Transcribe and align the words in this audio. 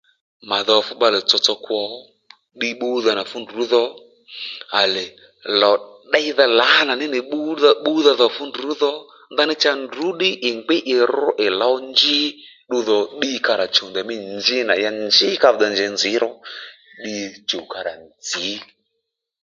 Mà 0.49 0.57
dho 0.67 0.77
fú 0.85 0.93
bbalè 0.97 1.19
tsotso 1.27 1.53
kwo 1.65 1.81
ddiy 2.57 2.73
pbúdha 2.77 3.11
nà 3.15 3.23
fúndrú 3.31 3.63
dho 3.73 3.83
à 4.79 4.81
lè 4.93 5.05
lò 5.61 5.71
ddéydha 6.09 6.45
lǎnà 6.59 6.93
ní 6.99 7.05
nì 7.13 7.19
bbúdha 7.83 8.11
dho 8.19 8.27
fúndrú 8.37 8.71
dho 8.81 8.91
ndaní 9.33 9.53
cha 9.63 9.71
ndrú 9.83 10.07
ddí 10.13 10.29
à 10.47 10.49
ngbí 10.57 10.77
ì 10.93 10.95
ru 11.13 11.29
ì 11.45 11.47
lǒw 11.59 11.75
njì 11.89 12.17
ddu 12.67 12.77
dho 12.87 12.97
ddiy 13.13 13.37
karà 13.45 13.65
chùw 13.75 13.87
ndèymí 13.89 14.15
njí 14.37 14.57
nà 14.67 14.73
ya 14.83 14.89
njí 15.05 15.27
kà 15.41 15.47
vi 15.51 15.57
dey 15.59 15.71
njě 15.73 15.85
nzǐ 15.95 16.11
ro 16.23 16.29
ddiy 16.99 17.21
chùw 17.49 17.63
karà 17.73 17.93
nzǐ 18.05 18.45